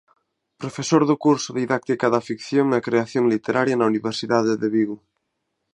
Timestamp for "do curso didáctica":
1.09-2.07